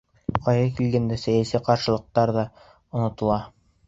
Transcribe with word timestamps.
Ҡайғы 0.45 0.69
килгәндә 0.77 1.17
сәйәси 1.23 1.61
ҡаршылыҡтар 1.67 2.33
ҙа 2.39 2.47
онотола. 3.03 3.37